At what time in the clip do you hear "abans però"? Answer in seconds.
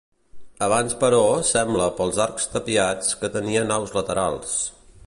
0.67-1.19